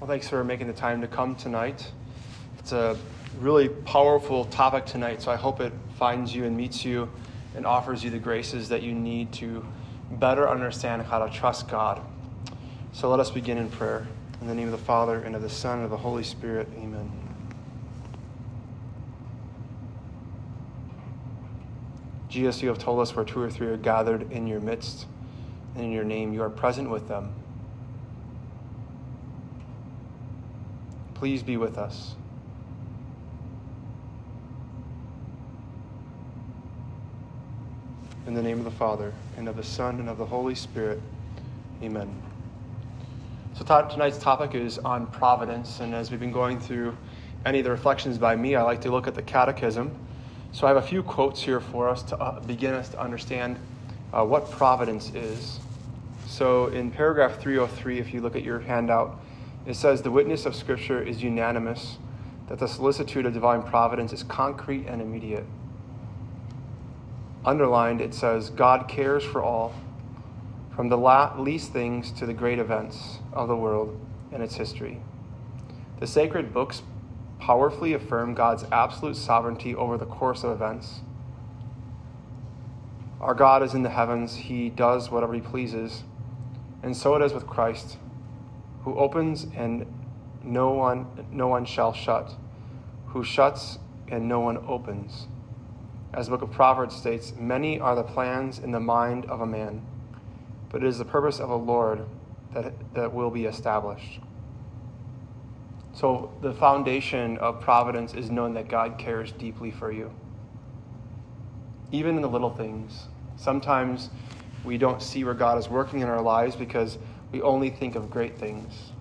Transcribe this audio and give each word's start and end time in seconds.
Well, 0.00 0.08
thanks 0.08 0.30
for 0.30 0.42
making 0.42 0.66
the 0.66 0.72
time 0.72 1.02
to 1.02 1.06
come 1.06 1.34
tonight. 1.34 1.92
It's 2.58 2.72
a 2.72 2.96
really 3.38 3.68
powerful 3.68 4.46
topic 4.46 4.86
tonight, 4.86 5.20
so 5.20 5.30
I 5.30 5.36
hope 5.36 5.60
it 5.60 5.74
finds 5.98 6.34
you 6.34 6.46
and 6.46 6.56
meets 6.56 6.86
you 6.86 7.10
and 7.54 7.66
offers 7.66 8.02
you 8.02 8.08
the 8.08 8.18
graces 8.18 8.70
that 8.70 8.82
you 8.82 8.94
need 8.94 9.30
to 9.34 9.62
better 10.12 10.48
understand 10.48 11.02
how 11.02 11.18
to 11.18 11.30
trust 11.30 11.68
God. 11.68 12.00
So 12.92 13.10
let 13.10 13.20
us 13.20 13.30
begin 13.30 13.58
in 13.58 13.68
prayer. 13.68 14.06
In 14.40 14.46
the 14.46 14.54
name 14.54 14.68
of 14.68 14.72
the 14.72 14.86
Father, 14.86 15.20
and 15.20 15.36
of 15.36 15.42
the 15.42 15.50
Son, 15.50 15.74
and 15.74 15.84
of 15.84 15.90
the 15.90 15.98
Holy 15.98 16.24
Spirit, 16.24 16.66
amen. 16.78 17.12
Jesus, 22.30 22.62
you 22.62 22.70
have 22.70 22.78
told 22.78 23.00
us 23.00 23.14
where 23.14 23.26
two 23.26 23.42
or 23.42 23.50
three 23.50 23.66
are 23.66 23.76
gathered 23.76 24.32
in 24.32 24.46
your 24.46 24.60
midst 24.60 25.04
and 25.74 25.84
in 25.84 25.92
your 25.92 26.04
name, 26.04 26.32
you 26.32 26.42
are 26.42 26.48
present 26.48 26.88
with 26.88 27.06
them. 27.06 27.34
Please 31.20 31.42
be 31.42 31.58
with 31.58 31.76
us. 31.76 32.14
In 38.26 38.32
the 38.32 38.40
name 38.40 38.56
of 38.56 38.64
the 38.64 38.70
Father, 38.70 39.12
and 39.36 39.46
of 39.46 39.56
the 39.56 39.62
Son, 39.62 40.00
and 40.00 40.08
of 40.08 40.16
the 40.16 40.24
Holy 40.24 40.54
Spirit. 40.54 40.98
Amen. 41.82 42.10
So, 43.52 43.66
tonight's 43.66 44.16
topic 44.16 44.54
is 44.54 44.78
on 44.78 45.08
providence. 45.08 45.80
And 45.80 45.94
as 45.94 46.10
we've 46.10 46.18
been 46.18 46.32
going 46.32 46.58
through 46.58 46.96
any 47.44 47.58
of 47.58 47.64
the 47.64 47.70
reflections 47.70 48.16
by 48.16 48.34
me, 48.34 48.54
I 48.54 48.62
like 48.62 48.80
to 48.80 48.90
look 48.90 49.06
at 49.06 49.14
the 49.14 49.20
Catechism. 49.20 49.94
So, 50.52 50.66
I 50.66 50.70
have 50.70 50.78
a 50.78 50.86
few 50.88 51.02
quotes 51.02 51.42
here 51.42 51.60
for 51.60 51.90
us 51.90 52.02
to 52.04 52.16
uh, 52.16 52.40
begin 52.40 52.72
us 52.72 52.88
to 52.88 52.98
understand 52.98 53.58
uh, 54.14 54.24
what 54.24 54.50
providence 54.50 55.10
is. 55.14 55.60
So, 56.26 56.68
in 56.68 56.90
paragraph 56.90 57.38
303, 57.38 57.98
if 57.98 58.14
you 58.14 58.22
look 58.22 58.36
at 58.36 58.42
your 58.42 58.60
handout, 58.60 59.20
it 59.66 59.74
says 59.74 60.02
the 60.02 60.10
witness 60.10 60.46
of 60.46 60.54
Scripture 60.54 61.02
is 61.02 61.22
unanimous 61.22 61.98
that 62.48 62.58
the 62.58 62.66
solicitude 62.66 63.26
of 63.26 63.32
divine 63.32 63.62
providence 63.62 64.12
is 64.12 64.22
concrete 64.22 64.86
and 64.86 65.00
immediate 65.00 65.44
underlined, 67.44 68.00
it 68.00 68.14
says, 68.14 68.50
God 68.50 68.88
cares 68.88 69.24
for 69.24 69.42
all, 69.42 69.74
from 70.74 70.88
the 70.88 70.96
least 71.38 71.72
things 71.72 72.10
to 72.12 72.26
the 72.26 72.34
great 72.34 72.58
events 72.58 73.18
of 73.32 73.48
the 73.48 73.56
world 73.56 73.98
and 74.32 74.42
its 74.42 74.56
history. 74.56 75.00
The 75.98 76.06
sacred 76.06 76.52
books 76.52 76.82
powerfully 77.38 77.94
affirm 77.94 78.34
God's 78.34 78.64
absolute 78.70 79.16
sovereignty 79.16 79.74
over 79.74 79.96
the 79.96 80.06
course 80.06 80.44
of 80.44 80.50
events. 80.50 81.00
Our 83.20 83.34
God 83.34 83.62
is 83.62 83.74
in 83.74 83.82
the 83.82 83.90
heavens, 83.90 84.36
He 84.36 84.70
does 84.70 85.10
whatever 85.10 85.34
He 85.34 85.40
pleases, 85.40 86.04
and 86.82 86.96
so 86.96 87.14
it 87.16 87.22
is 87.22 87.32
with 87.32 87.46
Christ, 87.46 87.98
who 88.82 88.96
opens 88.96 89.46
and 89.54 89.86
no 90.42 90.70
one, 90.70 91.06
no 91.30 91.48
one 91.48 91.64
shall 91.64 91.92
shut, 91.92 92.32
who 93.08 93.22
shuts 93.22 93.78
and 94.08 94.28
no 94.28 94.40
one 94.40 94.58
opens 94.66 95.26
as 96.12 96.26
the 96.26 96.32
book 96.32 96.42
of 96.42 96.50
Proverbs 96.50 96.96
states, 96.96 97.32
many 97.38 97.78
are 97.78 97.94
the 97.94 98.02
plans 98.02 98.58
in 98.58 98.72
the 98.72 98.80
mind 98.80 99.26
of 99.26 99.40
a 99.40 99.46
man, 99.46 99.82
but 100.68 100.82
it 100.82 100.88
is 100.88 100.98
the 100.98 101.04
purpose 101.04 101.38
of 101.38 101.50
a 101.50 101.56
Lord 101.56 102.04
that, 102.52 102.72
that 102.94 103.14
will 103.14 103.30
be 103.30 103.44
established. 103.44 104.20
So, 105.92 106.32
the 106.40 106.52
foundation 106.52 107.36
of 107.38 107.60
providence 107.60 108.14
is 108.14 108.30
knowing 108.30 108.54
that 108.54 108.68
God 108.68 108.98
cares 108.98 109.32
deeply 109.32 109.70
for 109.70 109.92
you. 109.92 110.10
Even 111.92 112.16
in 112.16 112.22
the 112.22 112.28
little 112.28 112.54
things. 112.54 113.08
Sometimes 113.36 114.10
we 114.64 114.78
don't 114.78 115.02
see 115.02 115.24
where 115.24 115.34
God 115.34 115.58
is 115.58 115.68
working 115.68 116.00
in 116.00 116.08
our 116.08 116.22
lives 116.22 116.54
because 116.54 116.98
we 117.32 117.42
only 117.42 117.70
think 117.70 117.94
of 117.94 118.10
great 118.10 118.38
things. 118.38 118.92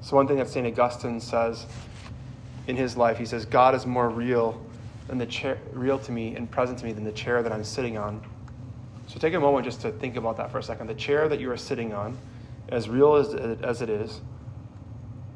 So, 0.00 0.16
one 0.16 0.28
thing 0.28 0.36
that 0.38 0.48
St. 0.48 0.66
Augustine 0.66 1.20
says 1.20 1.66
in 2.66 2.76
his 2.76 2.96
life, 2.96 3.18
he 3.18 3.24
says, 3.24 3.44
God 3.44 3.74
is 3.74 3.86
more 3.86 4.08
real 4.08 4.60
than 5.08 5.18
the 5.18 5.26
chair, 5.26 5.58
real 5.72 5.98
to 6.00 6.12
me 6.12 6.34
and 6.34 6.50
present 6.50 6.78
to 6.80 6.84
me 6.84 6.92
than 6.92 7.04
the 7.04 7.12
chair 7.12 7.42
that 7.42 7.52
I'm 7.52 7.64
sitting 7.64 7.96
on. 7.96 8.22
So 9.06 9.18
take 9.18 9.34
a 9.34 9.40
moment 9.40 9.64
just 9.64 9.80
to 9.82 9.92
think 9.92 10.16
about 10.16 10.36
that 10.36 10.50
for 10.50 10.58
a 10.58 10.62
second. 10.62 10.88
The 10.88 10.94
chair 10.94 11.28
that 11.28 11.40
you 11.40 11.50
are 11.50 11.56
sitting 11.56 11.92
on, 11.92 12.18
as 12.68 12.88
real 12.88 13.14
as, 13.14 13.34
as 13.34 13.82
it 13.82 13.88
is, 13.88 14.20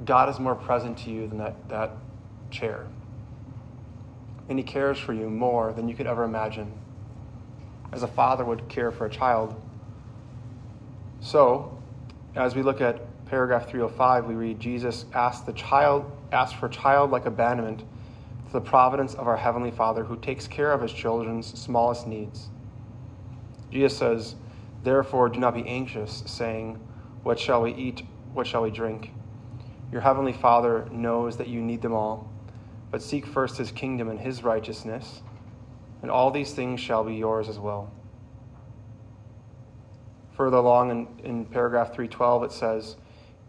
God 0.04 0.28
is 0.28 0.38
more 0.38 0.54
present 0.54 0.98
to 0.98 1.10
you 1.10 1.28
than 1.28 1.38
that, 1.38 1.68
that 1.68 1.92
chair. 2.50 2.86
And 4.48 4.58
He 4.58 4.64
cares 4.64 4.98
for 4.98 5.12
you 5.12 5.30
more 5.30 5.72
than 5.72 5.88
you 5.88 5.94
could 5.94 6.06
ever 6.06 6.24
imagine, 6.24 6.72
as 7.92 8.02
a 8.02 8.08
father 8.08 8.44
would 8.44 8.68
care 8.68 8.90
for 8.90 9.06
a 9.06 9.10
child. 9.10 9.60
So, 11.20 11.79
as 12.36 12.54
we 12.54 12.62
look 12.62 12.80
at 12.80 13.00
paragraph 13.26 13.68
305, 13.68 14.26
we 14.26 14.34
read 14.34 14.60
Jesus 14.60 15.04
asked 15.14 15.46
the 15.46 15.52
child 15.52 16.10
asked 16.32 16.56
for 16.56 16.68
childlike 16.68 17.26
abandonment 17.26 17.80
to 18.46 18.52
the 18.52 18.60
providence 18.60 19.14
of 19.14 19.26
our 19.26 19.36
Heavenly 19.36 19.70
Father 19.70 20.04
who 20.04 20.16
takes 20.16 20.46
care 20.46 20.72
of 20.72 20.80
his 20.80 20.92
children's 20.92 21.46
smallest 21.58 22.06
needs. 22.06 22.48
Jesus 23.70 23.96
says, 23.96 24.34
Therefore, 24.82 25.28
do 25.28 25.38
not 25.38 25.54
be 25.54 25.66
anxious, 25.66 26.22
saying, 26.26 26.78
What 27.22 27.38
shall 27.38 27.62
we 27.62 27.74
eat? 27.74 28.02
What 28.32 28.46
shall 28.46 28.62
we 28.62 28.70
drink? 28.70 29.12
Your 29.92 30.00
Heavenly 30.00 30.32
Father 30.32 30.88
knows 30.90 31.36
that 31.36 31.48
you 31.48 31.60
need 31.60 31.82
them 31.82 31.92
all, 31.92 32.30
but 32.90 33.02
seek 33.02 33.26
first 33.26 33.58
his 33.58 33.72
kingdom 33.72 34.08
and 34.08 34.20
his 34.20 34.44
righteousness, 34.44 35.22
and 36.02 36.10
all 36.10 36.30
these 36.30 36.52
things 36.52 36.80
shall 36.80 37.04
be 37.04 37.14
yours 37.14 37.48
as 37.48 37.58
well. 37.58 37.92
Further 40.40 40.56
along 40.56 40.90
in, 40.90 41.06
in 41.22 41.44
paragraph 41.44 41.88
312, 41.88 42.44
it 42.44 42.52
says, 42.52 42.96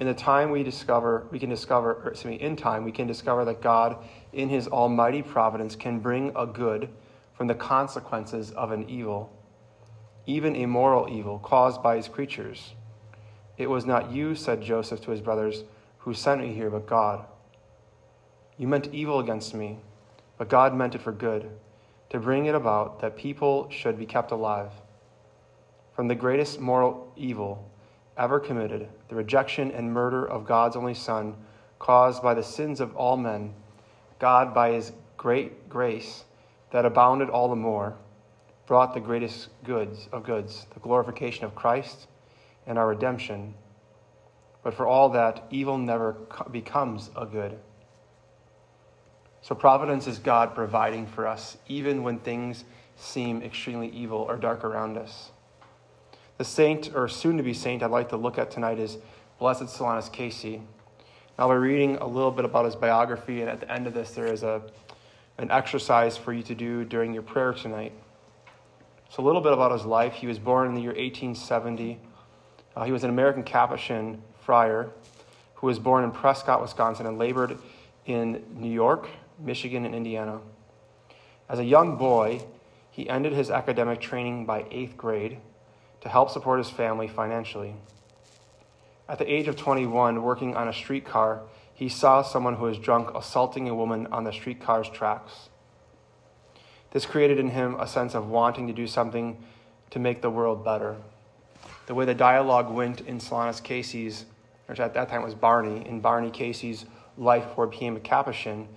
in 0.02 0.07
the 0.07 0.13
time 0.13 0.52
we 0.52 0.62
discover, 0.62 1.25
we 1.31 1.40
can 1.40 1.50
discover, 1.50 1.94
or 1.94 2.09
excuse 2.09 2.31
me, 2.31 2.35
in 2.41 2.57
time, 2.57 2.84
we 2.84 2.91
can 2.91 3.07
discover 3.07 3.46
that 3.46 3.62
God, 3.62 3.96
in 4.34 4.50
his 4.50 4.68
almighty 4.68 5.22
providence, 5.22 5.74
can 5.74 6.01
bring 6.01 6.34
a 6.35 6.46
good 6.46 6.90
from 7.34 7.47
the 7.47 7.56
consequences 7.56 8.51
of 8.51 8.74
an 8.74 8.90
evil, 8.90 9.31
even 10.25 10.53
a 10.57 10.66
moral 10.66 11.07
evil 11.09 11.40
caused 11.40 11.81
by 11.81 11.96
his 11.96 12.09
creatures. 12.09 12.74
It 13.57 13.69
was 13.69 13.85
not 13.85 14.12
you, 14.12 14.35
said 14.35 14.62
Joseph 14.62 15.00
to 15.03 15.12
his 15.12 15.22
brothers, 15.22 15.63
who 16.00 16.13
sent 16.13 16.41
me 16.41 16.53
here, 16.53 16.69
but 16.69 16.88
God. 16.88 17.25
You 18.57 18.68
meant 18.68 18.94
evil 18.94 19.19
against 19.19 19.56
me, 19.56 19.80
but 20.38 20.50
God 20.50 20.75
meant 20.75 20.96
it 20.96 21.01
for 21.01 21.13
good, 21.13 21.51
to 22.09 22.19
bring 22.19 22.47
it 22.47 22.53
about 22.53 23.00
that 23.00 23.16
people 23.16 23.69
should 23.69 23.97
be 23.97 24.06
kept 24.06 24.31
alive. 24.31 24.74
From 25.94 26.07
the 26.07 26.16
greatest 26.16 26.59
moral 26.59 27.12
evil, 27.16 27.69
ever 28.18 28.40
committed, 28.40 28.88
the 29.09 29.16
rejection 29.16 29.72
and 29.72 29.94
murder 29.94 30.25
of 30.25 30.46
God's 30.46 30.75
only 30.75 30.94
Son, 30.94 31.35
caused 31.79 32.22
by 32.22 32.34
the 32.34 32.44
sins 32.44 32.79
of 32.79 32.96
all 32.96 33.18
men, 33.18 33.53
God, 34.19 34.53
by 34.53 34.72
his 34.72 34.91
great 35.18 35.68
grace 35.68 36.24
that 36.72 36.85
abounded 36.85 37.30
all 37.30 37.50
the 37.50 37.56
more, 37.56 37.97
brought 38.68 38.94
the 38.94 39.00
greatest 39.00 39.50
goods 39.63 40.07
of 40.12 40.24
goods, 40.24 40.66
the 40.74 40.80
glorification 40.80 41.44
of 41.44 41.56
Christ 41.56 42.07
and 42.66 42.78
our 42.78 42.88
redemption. 42.88 43.53
But 44.63 44.74
for 44.74 44.88
all 44.88 45.09
that, 45.09 45.44
evil 45.50 45.78
never 45.78 46.13
becomes 46.51 47.09
a 47.16 47.25
good. 47.25 47.57
So, 49.41 49.56
providence 49.56 50.06
is 50.06 50.19
God 50.19 50.53
providing 50.53 51.07
for 51.07 51.28
us, 51.28 51.57
even 51.68 52.03
when 52.03 52.19
things 52.19 52.63
seem 52.96 53.41
extremely 53.41 53.90
evil 53.90 54.19
or 54.19 54.38
dark 54.38 54.63
around 54.63 54.97
us. 54.97 55.31
The 56.38 56.46
saint, 56.46 56.92
or 56.96 57.08
soon 57.08 57.38
to 57.38 57.44
be 57.44 57.53
saint, 57.53 57.84
I'd 57.84 57.92
like 57.92 58.09
to 58.09 58.18
look 58.18 58.38
at 58.38 58.52
tonight 58.52 58.80
is 58.80 58.97
Blessed 59.40 59.64
Solanus 59.64 60.12
Casey. 60.12 60.62
I'll 61.38 61.50
be 61.50 61.56
reading 61.56 61.97
a 61.97 62.08
little 62.08 62.31
bit 62.31 62.46
about 62.46 62.66
his 62.66 62.75
biography, 62.75 63.42
and 63.42 63.50
at 63.50 63.59
the 63.59 63.72
end 63.72 63.88
of 63.88 63.94
this, 63.94 64.12
there 64.12 64.28
is 64.28 64.44
a, 64.44 64.62
an 65.38 65.50
exercise 65.52 66.18
for 66.18 66.34
you 66.34 66.44
to 66.44 66.56
do 66.56 66.84
during 66.84 67.14
your 67.14 67.24
prayer 67.24 67.53
tonight. 67.53 67.94
So, 69.09 69.24
a 69.24 69.25
little 69.25 69.42
bit 69.42 69.52
about 69.52 69.72
his 69.72 69.86
life. 69.86 70.14
He 70.14 70.28
was 70.28 70.40
born 70.40 70.68
in 70.68 70.74
the 70.74 70.81
year 70.81 70.92
1870. 70.92 72.00
Uh, 72.75 72.84
he 72.86 72.92
was 72.92 73.03
an 73.03 73.09
American 73.09 73.44
Capuchin 73.44 74.22
friar 74.40 74.90
who 75.56 75.68
was 75.68 75.80
born 75.80 76.04
in 76.04 76.12
Prescott, 76.12 76.62
Wisconsin, 76.62 77.06
and 77.06 77.18
labored 77.18 77.57
in 78.06 78.44
New 78.56 78.72
York, 78.72 79.10
Michigan, 79.39 79.86
and 79.86 79.94
Indiana. 79.94 80.39
As 81.50 81.60
a 81.60 81.63
young 81.63 81.98
boy, 81.98 82.42
he 82.89 83.10
ended 83.10 83.33
his 83.33 83.51
academic 83.51 84.00
training 84.01 84.45
by 84.45 84.66
eighth 84.72 84.98
grade 84.98 85.38
to 86.01 86.09
help 86.09 86.30
support 86.30 86.59
his 86.59 86.69
family 86.69 87.07
financially. 87.07 87.75
At 89.07 89.19
the 89.19 89.31
age 89.31 89.48
of 89.48 89.56
21, 89.56 90.21
working 90.21 90.56
on 90.56 90.68
a 90.68 90.74
streetcar, 90.74 91.42
he 91.74 91.89
saw 91.89 92.21
someone 92.21 92.56
who 92.56 92.65
was 92.65 92.77
drunk 92.77 93.09
assaulting 93.15 93.68
a 93.68 93.75
woman 93.75 94.07
on 94.07 94.24
the 94.24 94.31
streetcar's 94.31 94.89
tracks. 94.89 95.50
This 96.92 97.06
created 97.06 97.39
in 97.39 97.50
him 97.50 97.75
a 97.80 97.88
sense 97.88 98.13
of 98.13 98.30
wanting 98.30 98.68
to 98.68 98.74
do 98.74 98.88
something 98.88 99.42
to 99.92 100.00
make 100.00 100.21
the 100.21 100.30
world 100.30 100.63
better. 100.63 100.98
The 101.88 101.95
way 101.95 102.06
the 102.06 102.13
dialogue 102.13 102.71
went 102.71 103.01
in 103.01 103.19
Solanus 103.19 103.63
Casey's, 103.63 104.25
which 104.68 104.80
at 104.80 104.94
that 104.94 105.09
time 105.09 105.24
was 105.24 105.36
Barney, 105.36 105.86
in 105.88 106.00
Barney 106.00 106.30
Casey's 106.30 106.86
life 107.18 107.47
before 107.47 107.65
he 107.65 107.71
became 107.71 107.95
a 107.95 108.00
Capuchin, 108.00 108.68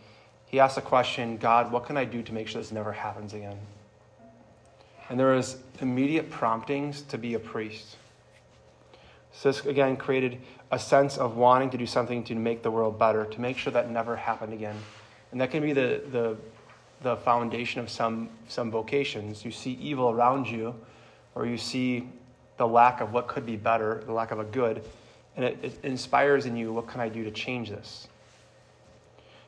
he 0.47 0.61
asked 0.61 0.77
the 0.77 0.83
question 0.83 1.37
God, 1.37 1.73
what 1.73 1.87
can 1.87 1.97
I 1.97 2.05
do 2.05 2.23
to 2.23 2.33
make 2.33 2.49
sure 2.49 2.61
this 2.61 2.73
never 2.73 2.93
happens 2.93 3.35
again? 3.35 3.59
And 5.09 5.19
there 5.19 5.33
was 5.33 5.59
immediate 5.81 6.31
promptings 6.31 7.03
to 7.03 7.19
be 7.19 7.35
a 7.35 7.39
priest. 7.39 7.97
So 9.33 9.51
this 9.51 9.65
again 9.67 9.97
created 9.97 10.41
a 10.71 10.79
sense 10.79 11.19
of 11.19 11.37
wanting 11.37 11.71
to 11.71 11.79
do 11.79 11.87
something 11.87 12.25
to 12.25 12.35
make 12.35 12.63
the 12.63 12.71
world 12.71 12.99
better, 12.99 13.25
to 13.25 13.41
make 13.41 13.59
sure 13.59 13.73
that 13.73 13.91
never 13.91 14.17
happened 14.17 14.53
again. 14.53 14.77
And 15.33 15.41
that 15.41 15.51
can 15.51 15.63
be 15.63 15.73
the, 15.73 16.03
the, 16.11 16.37
the 17.03 17.17
foundation 17.17 17.81
of 17.81 17.91
some, 17.91 18.29
some 18.49 18.71
vocations. 18.71 19.45
You 19.45 19.51
see 19.51 19.73
evil 19.73 20.11
around 20.11 20.49
you, 20.49 20.75
or 21.35 21.47
you 21.47 21.59
see 21.59 22.09
the 22.57 22.67
lack 22.67 23.01
of 23.01 23.13
what 23.13 23.27
could 23.27 23.45
be 23.45 23.57
better, 23.57 24.03
the 24.07 24.13
lack 24.13 24.31
of 24.31 24.39
a 24.39 24.45
good, 24.45 24.83
and 25.37 25.45
it, 25.45 25.59
it 25.63 25.79
inspires 25.83 26.47
in 26.47 26.57
you 26.57 26.73
what 26.73 26.87
can 26.87 27.01
I 27.01 27.09
do 27.09 27.25
to 27.25 27.31
change 27.31 27.71
this? 27.71 28.07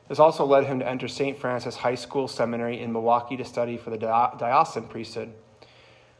This 0.09 0.19
also 0.19 0.45
led 0.45 0.65
him 0.65 0.79
to 0.79 0.87
enter 0.87 1.07
St. 1.07 1.37
Francis 1.37 1.75
High 1.75 1.95
School 1.95 2.27
Seminary 2.27 2.79
in 2.79 2.93
Milwaukee 2.93 3.35
to 3.37 3.45
study 3.45 3.77
for 3.77 3.89
the 3.89 3.97
diocesan 3.97 4.83
priesthood. 4.83 5.33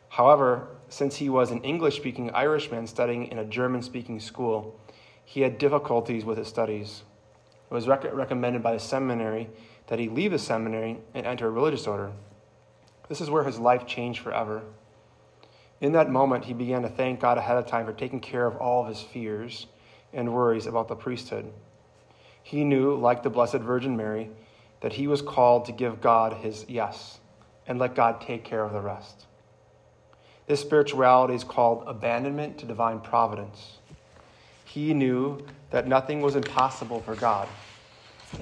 However, 0.10 0.68
since 0.90 1.18
he 1.18 1.30
was 1.30 1.52
an 1.52 1.62
English 1.64 1.98
speaking 1.98 2.32
Irishman 2.32 2.88
studying 2.88 3.28
in 3.28 3.40
a 3.40 3.46
German 3.46 3.82
speaking 3.82 4.20
school, 4.20 4.80
he 5.26 5.42
had 5.42 5.58
difficulties 5.58 6.24
with 6.24 6.38
his 6.38 6.48
studies. 6.48 7.04
It 7.70 7.74
was 7.74 7.88
rec- 7.88 8.14
recommended 8.14 8.64
by 8.64 8.74
the 8.74 8.80
seminary 8.80 9.50
that 9.88 10.00
he 10.00 10.10
leave 10.10 10.32
the 10.32 10.40
seminary 10.40 11.00
and 11.14 11.26
enter 11.26 11.48
a 11.48 11.52
religious 11.52 11.88
order. 11.88 12.12
This 13.10 13.22
is 13.22 13.30
where 13.30 13.44
his 13.44 13.60
life 13.60 13.86
changed 13.86 14.22
forever. 14.22 14.64
In 15.80 15.92
that 15.92 16.10
moment, 16.10 16.46
he 16.46 16.54
began 16.54 16.82
to 16.82 16.90
thank 16.90 17.20
God 17.20 17.38
ahead 17.38 17.58
of 17.58 17.68
time 17.68 17.86
for 17.86 17.94
taking 17.94 18.20
care 18.20 18.48
of 18.48 18.58
all 18.58 18.84
of 18.84 18.90
his 18.90 19.02
fears 19.02 19.68
and 20.14 20.34
worries 20.34 20.66
about 20.66 20.88
the 20.88 20.96
priesthood. 20.96 21.52
He 22.42 22.64
knew, 22.64 22.96
like 22.96 23.24
the 23.24 23.30
Blessed 23.30 23.58
Virgin 23.58 23.96
Mary, 23.96 24.30
that 24.82 24.94
he 24.94 25.08
was 25.08 25.22
called 25.22 25.66
to 25.66 25.72
give 25.72 26.02
God 26.02 26.34
his 26.34 26.66
yes 26.68 27.20
and 27.68 27.78
let 27.78 27.96
God 27.96 28.22
take 28.22 28.44
care 28.44 28.64
of 28.64 28.74
the 28.74 28.82
rest. 28.82 29.27
This 30.48 30.62
spirituality 30.62 31.36
is 31.36 31.44
called 31.44 31.84
abandonment 31.88 32.58
to 32.60 32.66
divine 32.66 33.02
providence. 33.02 33.78
He 34.64 34.94
knew 34.94 35.46
that 35.72 35.88
nothing 35.88 36.22
was 36.22 36.36
impossible 36.36 37.02
for 37.02 37.16
God 37.16 37.48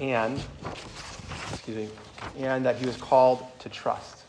and 0.00 0.40
excuse 1.52 1.76
me, 1.76 1.88
and 2.38 2.64
that 2.64 2.76
he 2.76 2.86
was 2.86 2.96
called 2.96 3.44
to 3.60 3.68
trust. 3.68 4.22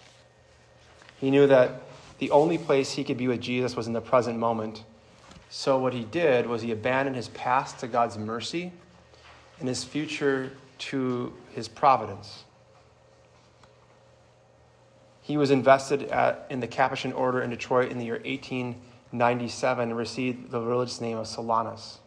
He 1.20 1.32
knew 1.32 1.48
that 1.48 1.82
the 2.20 2.32
only 2.32 2.58
place 2.58 2.92
he 2.92 3.04
could 3.04 3.18
be 3.18 3.28
with 3.28 3.42
Jesus 3.42 3.76
was 3.76 3.88
in 3.88 3.94
the 3.94 4.02
present 4.02 4.40
moment. 4.40 4.84
So 5.50 5.78
what 5.78 5.94
he 5.94 6.04
did 6.04 6.48
was 6.48 6.62
he 6.64 6.72
abandoned 6.72 7.16
his 7.16 7.30
past 7.30 7.80
to 7.80 7.88
God's 7.88 8.18
mercy 8.18 8.72
and 9.60 9.68
his 9.68 9.84
future 9.84 10.52
to 10.80 11.34
his 11.52 11.68
providence. 11.68 12.44
He 15.28 15.36
was 15.36 15.52
invested 15.52 16.04
at, 16.04 16.48
in 16.50 16.62
the 16.62 16.68
Capuchin 16.68 17.12
order 17.12 17.42
in 17.42 17.50
Detroit 17.50 17.92
in 17.92 17.98
the 17.98 18.06
year 18.06 18.22
1897 18.24 19.90
and 19.90 19.98
received 19.98 20.52
the 20.52 20.62
religious 20.62 21.02
name 21.02 21.18
of 21.18 21.28
Solanus. 21.28 21.98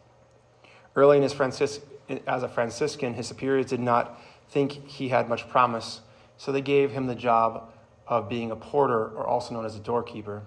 Early 0.95 1.17
in 1.17 1.23
his 1.23 1.31
Francis, 1.31 1.81
as 2.25 2.41
a 2.41 2.49
Franciscan, 2.49 3.13
his 3.13 3.27
superiors 3.27 3.67
did 3.67 3.79
not 3.79 4.19
think 4.49 4.71
he 4.87 5.09
had 5.09 5.29
much 5.29 5.47
promise, 5.47 6.01
so 6.35 6.51
they 6.51 6.61
gave 6.61 6.89
him 6.89 7.05
the 7.05 7.13
job 7.13 7.71
of 8.07 8.27
being 8.27 8.49
a 8.49 8.55
porter, 8.55 9.09
or 9.09 9.27
also 9.27 9.53
known 9.53 9.67
as 9.67 9.75
a 9.75 9.79
doorkeeper. 9.79 10.41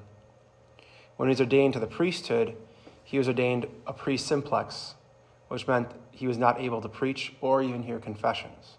When 1.16 1.28
he 1.28 1.30
was 1.30 1.40
ordained 1.40 1.74
to 1.74 1.80
the 1.80 1.86
priesthood, 1.86 2.56
he 3.04 3.18
was 3.18 3.28
ordained 3.28 3.68
a 3.86 3.92
priest 3.92 4.26
simplex, 4.26 4.94
which 5.46 5.68
meant 5.68 5.92
he 6.10 6.26
was 6.26 6.38
not 6.38 6.60
able 6.60 6.80
to 6.80 6.88
preach 6.88 7.34
or 7.40 7.62
even 7.62 7.84
hear 7.84 8.00
confessions. 8.00 8.78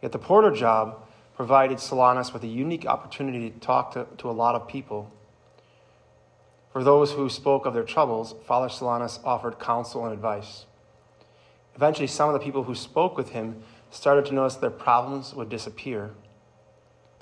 Yet 0.00 0.12
the 0.12 0.18
porter 0.18 0.50
job 0.50 1.02
provided 1.36 1.78
Solanus 1.78 2.32
with 2.32 2.44
a 2.44 2.48
unique 2.48 2.86
opportunity 2.86 3.50
to 3.50 3.58
talk 3.58 3.92
to, 3.92 4.06
to 4.18 4.30
a 4.30 4.32
lot 4.32 4.54
of 4.54 4.68
people. 4.68 5.12
For 6.72 6.82
those 6.82 7.12
who 7.12 7.28
spoke 7.28 7.66
of 7.66 7.74
their 7.74 7.84
troubles, 7.84 8.34
Father 8.46 8.68
Solanus 8.68 9.20
offered 9.24 9.58
counsel 9.58 10.04
and 10.04 10.12
advice. 10.12 10.66
Eventually, 11.74 12.06
some 12.06 12.28
of 12.28 12.34
the 12.34 12.44
people 12.44 12.64
who 12.64 12.74
spoke 12.74 13.16
with 13.16 13.30
him 13.30 13.62
started 13.90 14.26
to 14.26 14.34
notice 14.34 14.56
their 14.56 14.70
problems 14.70 15.34
would 15.34 15.48
disappear, 15.48 16.10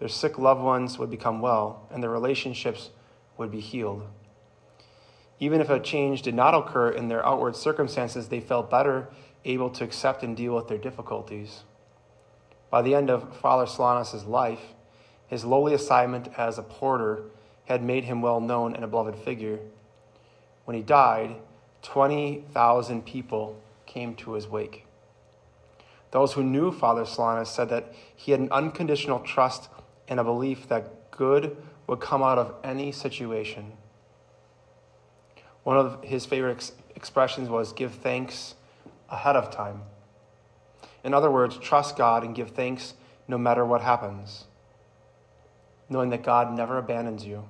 their 0.02 0.08
sick 0.08 0.36
loved 0.36 0.60
ones 0.60 0.98
would 0.98 1.10
become 1.10 1.40
well, 1.40 1.86
and 1.90 2.02
their 2.02 2.10
relationships 2.10 2.90
would 3.36 3.52
be 3.52 3.60
healed. 3.60 4.02
Even 5.38 5.60
if 5.60 5.70
a 5.70 5.78
change 5.78 6.22
did 6.22 6.34
not 6.34 6.54
occur 6.54 6.90
in 6.90 7.06
their 7.08 7.24
outward 7.24 7.54
circumstances, 7.54 8.28
they 8.28 8.40
felt 8.40 8.68
better 8.68 9.08
able 9.44 9.70
to 9.70 9.84
accept 9.84 10.22
and 10.22 10.36
deal 10.36 10.56
with 10.56 10.66
their 10.66 10.76
difficulties. 10.76 11.62
By 12.72 12.80
the 12.80 12.94
end 12.94 13.10
of 13.10 13.36
Father 13.36 13.66
Solanus' 13.66 14.26
life, 14.26 14.72
his 15.26 15.44
lowly 15.44 15.74
assignment 15.74 16.30
as 16.38 16.56
a 16.56 16.62
porter 16.62 17.24
had 17.66 17.82
made 17.82 18.04
him 18.04 18.22
well 18.22 18.40
known 18.40 18.74
and 18.74 18.82
a 18.82 18.88
beloved 18.88 19.14
figure. 19.14 19.58
When 20.64 20.74
he 20.74 20.82
died, 20.82 21.36
20,000 21.82 23.04
people 23.04 23.60
came 23.84 24.14
to 24.14 24.32
his 24.32 24.48
wake. 24.48 24.86
Those 26.12 26.32
who 26.32 26.42
knew 26.42 26.72
Father 26.72 27.04
Solanus 27.04 27.48
said 27.48 27.68
that 27.68 27.92
he 28.16 28.32
had 28.32 28.40
an 28.40 28.50
unconditional 28.50 29.20
trust 29.20 29.68
and 30.08 30.18
a 30.18 30.24
belief 30.24 30.66
that 30.68 31.10
good 31.10 31.54
would 31.86 32.00
come 32.00 32.22
out 32.22 32.38
of 32.38 32.54
any 32.64 32.90
situation. 32.90 33.72
One 35.62 35.76
of 35.76 36.02
his 36.02 36.24
favorite 36.24 36.52
ex- 36.52 36.72
expressions 36.96 37.50
was 37.50 37.74
give 37.74 37.96
thanks 37.96 38.54
ahead 39.10 39.36
of 39.36 39.50
time. 39.50 39.82
In 41.04 41.14
other 41.14 41.30
words, 41.30 41.56
trust 41.58 41.96
God 41.96 42.24
and 42.24 42.34
give 42.34 42.50
thanks 42.50 42.94
no 43.26 43.38
matter 43.38 43.64
what 43.64 43.80
happens, 43.80 44.44
knowing 45.88 46.10
that 46.10 46.22
God 46.22 46.52
never 46.52 46.78
abandons 46.78 47.24
you. 47.24 47.44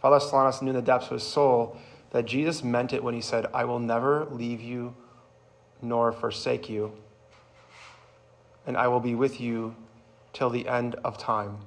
Father 0.00 0.18
Solanus 0.24 0.62
knew 0.62 0.70
in 0.70 0.76
the 0.76 0.82
depths 0.82 1.06
of 1.06 1.12
his 1.12 1.22
soul 1.22 1.76
that 2.10 2.26
Jesus 2.26 2.64
meant 2.64 2.92
it 2.92 3.02
when 3.02 3.14
he 3.14 3.20
said, 3.20 3.46
I 3.52 3.64
will 3.64 3.78
never 3.78 4.24
leave 4.30 4.60
you 4.60 4.94
nor 5.82 6.12
forsake 6.12 6.68
you, 6.68 6.92
and 8.66 8.76
I 8.76 8.88
will 8.88 9.00
be 9.00 9.14
with 9.14 9.40
you 9.40 9.74
till 10.32 10.50
the 10.50 10.68
end 10.68 10.94
of 10.96 11.18
time. 11.18 11.58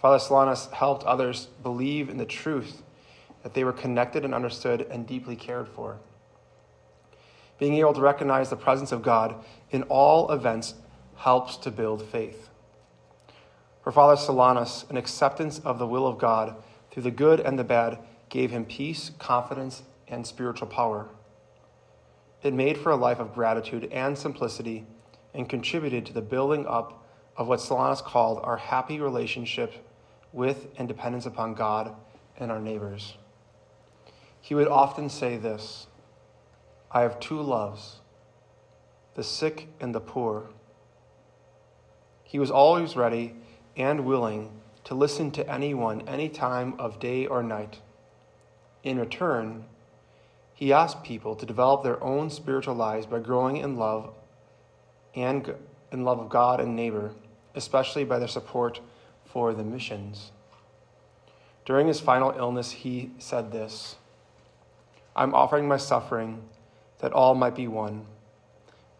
Father 0.00 0.18
Solanus 0.18 0.70
helped 0.72 1.04
others 1.04 1.46
believe 1.62 2.08
in 2.08 2.18
the 2.18 2.24
truth 2.24 2.82
that 3.42 3.54
they 3.54 3.64
were 3.64 3.72
connected 3.72 4.24
and 4.24 4.34
understood 4.34 4.82
and 4.90 5.06
deeply 5.06 5.36
cared 5.36 5.68
for. 5.68 5.98
Being 7.58 7.74
able 7.74 7.94
to 7.94 8.00
recognize 8.00 8.50
the 8.50 8.56
presence 8.56 8.92
of 8.92 9.02
God 9.02 9.34
in 9.70 9.82
all 9.84 10.30
events 10.30 10.74
helps 11.16 11.56
to 11.58 11.70
build 11.70 12.02
faith. 12.02 12.48
For 13.82 13.92
Father 13.92 14.16
Solanus, 14.16 14.88
an 14.90 14.96
acceptance 14.96 15.58
of 15.60 15.78
the 15.78 15.86
will 15.86 16.06
of 16.06 16.18
God 16.18 16.56
through 16.90 17.02
the 17.02 17.10
good 17.10 17.40
and 17.40 17.58
the 17.58 17.64
bad 17.64 17.98
gave 18.28 18.50
him 18.50 18.64
peace, 18.64 19.10
confidence, 19.18 19.82
and 20.06 20.26
spiritual 20.26 20.68
power. 20.68 21.08
It 22.42 22.54
made 22.54 22.78
for 22.78 22.92
a 22.92 22.96
life 22.96 23.18
of 23.18 23.34
gratitude 23.34 23.88
and 23.90 24.16
simplicity 24.16 24.86
and 25.34 25.48
contributed 25.48 26.06
to 26.06 26.12
the 26.12 26.20
building 26.20 26.66
up 26.66 27.04
of 27.36 27.48
what 27.48 27.60
Solanus 27.60 28.02
called 28.02 28.40
our 28.42 28.56
happy 28.56 29.00
relationship 29.00 29.72
with 30.32 30.68
and 30.76 30.86
dependence 30.86 31.26
upon 31.26 31.54
God 31.54 31.94
and 32.38 32.52
our 32.52 32.60
neighbors. 32.60 33.14
He 34.40 34.54
would 34.54 34.68
often 34.68 35.08
say 35.08 35.36
this 35.36 35.87
I 36.90 37.02
have 37.02 37.20
two 37.20 37.40
loves 37.40 38.00
the 39.14 39.24
sick 39.24 39.66
and 39.80 39.92
the 39.94 40.00
poor. 40.00 40.48
He 42.22 42.38
was 42.38 42.52
always 42.52 42.94
ready 42.94 43.34
and 43.76 44.04
willing 44.04 44.50
to 44.84 44.94
listen 44.94 45.32
to 45.32 45.50
anyone 45.50 46.06
any 46.06 46.28
time 46.28 46.74
of 46.78 47.00
day 47.00 47.26
or 47.26 47.42
night. 47.42 47.80
In 48.84 48.98
return, 48.98 49.64
he 50.54 50.72
asked 50.72 51.02
people 51.02 51.34
to 51.34 51.44
develop 51.44 51.82
their 51.82 52.02
own 52.02 52.30
spiritual 52.30 52.74
lives 52.74 53.06
by 53.06 53.18
growing 53.18 53.56
in 53.56 53.76
love 53.76 54.14
and 55.14 55.52
in 55.90 56.04
love 56.04 56.20
of 56.20 56.28
God 56.28 56.60
and 56.60 56.76
neighbor, 56.76 57.12
especially 57.54 58.04
by 58.04 58.18
their 58.18 58.28
support 58.28 58.80
for 59.24 59.52
the 59.52 59.64
missions. 59.64 60.30
During 61.64 61.88
his 61.88 62.00
final 62.00 62.30
illness, 62.36 62.70
he 62.70 63.10
said 63.18 63.50
this 63.50 63.96
I'm 65.16 65.34
offering 65.34 65.66
my 65.66 65.76
suffering 65.76 66.42
that 66.98 67.12
all 67.12 67.34
might 67.34 67.54
be 67.54 67.68
one. 67.68 68.06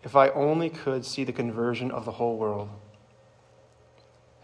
If 0.03 0.15
I 0.15 0.29
only 0.31 0.71
could 0.71 1.05
see 1.05 1.25
the 1.25 1.33
conversion 1.33 1.91
of 1.91 2.05
the 2.05 2.13
whole 2.13 2.37
world. 2.37 2.69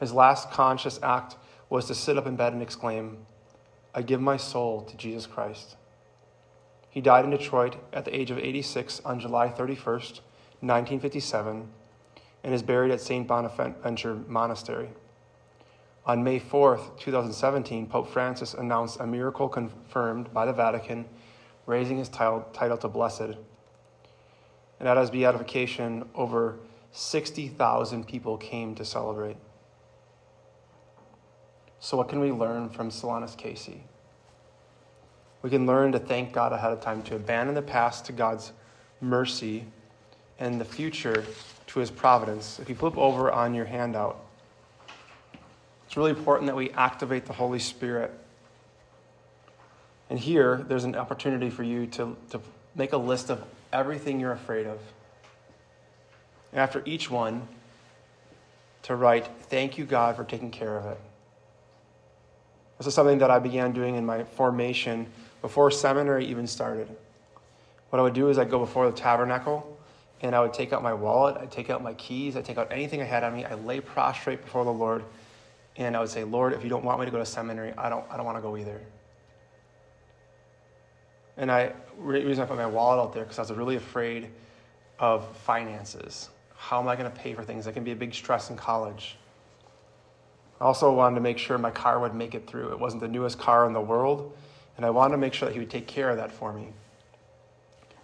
His 0.01 0.13
last 0.13 0.51
conscious 0.51 0.99
act 1.03 1.37
was 1.71 1.87
to 1.87 1.95
sit 1.95 2.19
up 2.19 2.27
in 2.27 2.37
bed 2.37 2.53
and 2.53 2.63
exclaim, 2.63 3.19
I 3.95 4.03
give 4.03 4.21
my 4.21 4.37
soul 4.37 4.83
to 4.83 4.97
Jesus 4.97 5.27
Christ. 5.27 5.77
He 6.91 7.01
died 7.01 7.25
in 7.25 7.31
Detroit 7.31 7.77
at 7.93 8.05
the 8.05 8.15
age 8.15 8.31
of 8.31 8.39
86 8.39 9.01
on 9.05 9.21
July 9.21 9.49
31st, 9.49 10.21
1957, 10.61 11.69
and 12.43 12.55
is 12.55 12.63
buried 12.63 12.91
at 12.91 13.01
St. 13.01 13.27
Bonaventure 13.27 14.17
Monastery. 14.29 14.91
On 16.07 16.23
May 16.23 16.39
4th, 16.39 16.99
2017, 16.99 17.87
Pope 17.87 18.09
Francis 18.09 18.55
announced 18.55 19.01
a 19.01 19.07
miracle 19.07 19.49
confirmed 19.49 20.33
by 20.35 20.45
the 20.45 20.53
Vatican, 20.53 21.07
raising 21.67 21.99
his 21.99 22.09
title, 22.09 22.47
title 22.53 22.77
to 22.79 22.89
blessed. 22.89 23.37
And 24.81 24.89
at 24.89 24.97
his 24.97 25.11
beatification, 25.11 26.09
over 26.15 26.57
60,000 26.93 28.07
people 28.07 28.37
came 28.37 28.75
to 28.75 28.85
celebrate. 28.85 29.37
So, 31.81 31.97
what 31.97 32.09
can 32.09 32.21
we 32.21 32.33
learn 32.33 32.71
from 32.71 32.91
Solanus 32.91 33.37
Casey? 33.37 33.85
We 35.43 35.51
can 35.51 35.67
learn 35.67 35.93
to 35.93 35.99
thank 35.99 36.33
God 36.33 36.53
ahead 36.53 36.73
of 36.73 36.81
time, 36.81 37.03
to 37.03 37.17
abandon 37.17 37.55
the 37.55 37.63
past 37.63 38.07
to 38.07 38.13
God's 38.13 38.53
mercy 39.03 39.67
and 40.39 40.59
the 40.59 40.65
future 40.65 41.25
to 41.67 41.81
his 41.81 41.91
providence. 41.91 42.59
If 42.59 42.69
you 42.69 42.75
flip 42.75 42.97
over 42.97 43.31
on 43.31 43.53
your 43.53 43.67
handout, 43.67 44.25
it's 45.87 45.97
really 45.97 46.11
important 46.11 46.47
that 46.47 46.57
we 46.57 46.71
activate 46.71 47.27
the 47.27 47.35
Holy 47.35 47.59
Spirit. 47.59 48.19
And 50.15 50.23
here, 50.23 50.65
there's 50.69 50.85
an 50.85 50.95
opportunity 50.95 51.51
for 51.51 51.65
you 51.65 51.89
to, 51.89 52.17
to 52.31 52.41
make 52.77 52.93
a 52.93 52.97
list 52.97 53.31
of 53.31 53.43
everything 53.73 54.21
you're 54.21 54.31
afraid 54.31 54.65
of. 54.65 54.79
And 56.53 56.61
after 56.61 56.85
each 56.87 57.11
one, 57.11 57.49
to 58.85 58.95
write, 58.95 59.29
Thank 59.49 59.77
you, 59.77 59.85
God, 59.85 60.15
for 60.15 60.23
taking 60.23 60.53
care 60.53 60.79
of 60.79 60.87
it. 60.87 61.01
This 62.79 62.87
is 62.87 62.95
something 62.95 63.19
that 63.19 63.33
I 63.33 63.41
began 63.41 63.73
doing 63.73 63.97
in 63.97 64.07
my 64.07 64.23
formation 64.23 65.09
before 65.43 65.73
seminary 65.73 66.27
even 66.27 66.47
started. 66.47 66.87
What 67.91 67.99
I 67.99 68.03
would 68.03 68.15
do 68.15 68.29
is 68.29 68.39
I'd 68.39 68.51
go 68.51 68.61
before 68.61 68.89
the 68.89 68.97
tabernacle 68.97 69.77
and 70.23 70.33
I 70.37 70.41
would 70.43 70.55
take 70.55 70.73
out 70.73 70.81
my 70.81 70.95
wallet, 70.95 71.39
I'd 71.41 71.51
take 71.51 71.71
out 71.71 71.83
my 71.83 71.95
keys, 71.95 72.37
I'd 72.37 72.45
take 72.45 72.57
out 72.57 72.71
anything 72.71 73.03
I 73.03 73.05
had 73.05 73.25
on 73.25 73.35
me, 73.35 73.45
I'd 73.45 73.65
lay 73.65 73.81
prostrate 73.81 74.43
before 74.43 74.65
the 74.65 74.73
Lord, 74.73 75.03
and 75.77 75.97
I 75.97 75.99
would 75.99 76.09
say, 76.09 76.23
Lord, 76.23 76.53
if 76.53 76.63
you 76.63 76.71
don't 76.71 76.85
want 76.85 77.01
me 77.01 77.07
to 77.07 77.11
go 77.11 77.19
to 77.19 77.27
seminary, 77.27 77.73
I 77.77 77.89
don't, 77.89 78.05
I 78.09 78.17
don't 78.17 78.25
want 78.25 78.39
to 78.39 78.43
go 78.43 78.57
either. 78.57 78.81
And 81.37 81.51
I, 81.51 81.73
reason 81.99 82.45
I 82.45 82.47
put 82.47 82.57
my 82.57 82.67
wallet 82.67 83.01
out 83.01 83.13
there 83.13 83.25
because 83.25 83.39
I 83.39 83.43
was 83.43 83.51
really 83.53 83.77
afraid 83.77 84.31
of 84.99 85.37
finances. 85.39 86.29
How 86.57 86.81
am 86.81 86.89
I 86.89 86.97
going 86.97 87.11
to 87.11 87.17
pay 87.17 87.35
for 87.35 87.45
things? 87.45 87.65
That 87.65 87.73
can 87.73 87.85
be 87.85 87.93
a 87.93 87.97
big 87.97 88.15
stress 88.15 88.51
in 88.51 88.57
college. 88.57 89.17
I 90.61 90.65
also 90.65 90.93
wanted 90.93 91.17
to 91.17 91.21
make 91.21 91.39
sure 91.39 91.59
my 91.59 91.71
car 91.71 91.99
would 91.99 92.15
make 92.15 92.35
it 92.35 92.47
through. 92.47 92.71
It 92.71 92.79
wasn't 92.79 93.03
the 93.03 93.09
newest 93.09 93.39
car 93.39 93.67
in 93.67 93.73
the 93.73 93.81
world, 93.81 94.37
and 94.77 94.87
I 94.87 94.91
wanted 94.91 95.13
to 95.13 95.19
make 95.19 95.35
sure 95.35 95.49
that 95.49 95.53
he 95.53 95.59
would 95.59 95.71
take 95.71 95.87
care 95.87 96.11
of 96.11 96.17
that 96.17 96.31
for 96.31 96.53
me. 96.53 96.69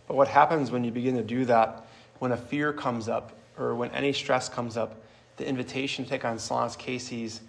But 0.08 0.16
what 0.16 0.28
happens 0.28 0.70
when 0.70 0.82
you 0.82 0.90
begin 0.90 1.16
to 1.16 1.22
do 1.22 1.44
that, 1.44 1.87
when 2.18 2.32
a 2.32 2.37
fear 2.37 2.72
comes 2.72 3.08
up, 3.08 3.32
or 3.56 3.75
when 3.75 3.90
any 3.92 4.12
stress 4.12 4.49
comes 4.49 4.76
up, 4.76 5.00
the 5.37 5.46
invitation 5.46 6.04
to 6.04 6.10
take 6.10 6.25
on 6.25 6.37
Solanus 6.37 6.76
Casey's 6.76 7.40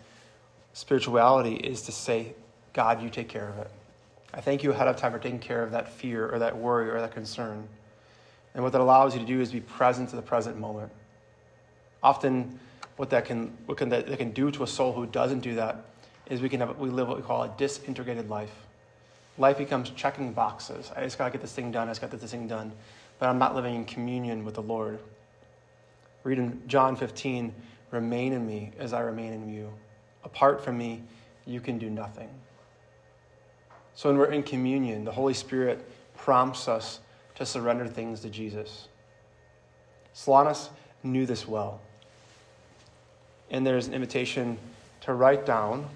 spirituality 0.74 1.56
is 1.56 1.82
to 1.84 1.92
say, 1.92 2.34
God, 2.74 3.02
you 3.02 3.10
take 3.10 3.28
care 3.28 3.50
of 3.50 3.58
it. 3.58 3.72
I 4.34 4.42
thank 4.42 4.64
you 4.64 4.72
ahead 4.72 4.88
of 4.88 4.96
time 4.96 5.12
for 5.12 5.20
taking 5.20 5.40
care 5.40 5.64
of 5.64 5.72
that 5.72 5.92
fear 5.92 6.30
or 6.30 6.40
that 6.40 6.56
worry 6.56 6.90
or 6.90 7.00
that 7.02 7.14
concern. 7.14 7.68
And 8.54 8.64
what 8.64 8.72
that 8.74 8.82
allows 8.82 9.14
you 9.14 9.20
to 9.20 9.26
do 9.26 9.42
is 9.42 9.52
be 9.52 9.60
present 9.60 10.10
to 10.10 10.16
the 10.16 10.22
present 10.22 10.58
moment. 10.58 10.92
Often, 12.04 12.60
what 12.98 13.10
that 13.10 13.26
can, 13.26 13.58
what 13.66 13.78
can, 13.78 13.90
that, 13.90 14.08
that 14.08 14.18
can 14.18 14.32
do 14.32 14.52
to 14.52 14.64
a 14.64 14.68
soul 14.68 14.94
who 14.94 15.06
doesn't 15.06 15.40
do 15.40 15.56
that 15.56 15.86
is 16.30 16.42
we 16.42 16.50
can 16.50 16.60
have, 16.60 16.78
we 16.78 16.90
live 16.90 17.08
what 17.08 17.18
we 17.18 17.24
call 17.24 17.44
a 17.44 17.54
disintegrated 17.58 18.30
life. 18.30 18.54
Life 19.38 19.58
becomes 19.58 19.90
checking 19.92 20.34
boxes. 20.34 20.92
I 20.96 21.04
just 21.04 21.18
got 21.18 21.26
to 21.26 21.32
get 21.32 21.42
this 21.42 21.54
thing 21.54 21.72
done. 21.72 21.88
I 21.88 21.92
just 21.92 22.02
got 22.02 22.08
to 22.08 22.18
get 22.18 22.22
this 22.22 22.32
thing 22.32 22.48
done. 22.48 22.72
But 23.20 23.30
I'm 23.30 23.38
not 23.38 23.56
living 23.56 23.76
in 23.76 23.86
communion 23.86 24.46
with 24.46 24.56
the 24.56 24.62
Lord. 24.62 25.00
Read 26.24 26.38
in 26.38 26.62
John 26.68 26.96
15, 26.96 27.54
remain 27.92 28.34
in 28.34 28.46
me 28.46 28.72
as 28.78 28.94
I 28.94 29.02
remain 29.02 29.34
in 29.34 29.52
you. 29.52 29.72
Apart 30.24 30.64
from 30.64 30.78
me, 30.78 31.02
you 31.46 31.60
can 31.60 31.78
do 31.78 31.90
nothing. 31.90 32.30
So 33.96 34.10
when 34.10 34.18
we're 34.18 34.32
in 34.32 34.44
communion, 34.44 35.06
the 35.06 35.12
Holy 35.12 35.34
Spirit 35.34 35.86
prompts 36.16 36.68
us 36.68 37.00
to 37.36 37.46
surrender 37.46 37.88
things 37.88 38.22
to 38.22 38.30
Jesus. 38.30 38.88
Solanus 40.16 40.70
knew 41.04 41.26
this 41.26 41.48
well. 41.48 41.82
And 43.50 43.66
there's 43.66 43.88
an 43.88 43.94
invitation 43.94 44.58
to 45.02 45.14
write 45.14 45.46
down 45.46 45.88